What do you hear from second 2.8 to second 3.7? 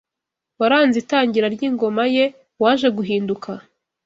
guhinduka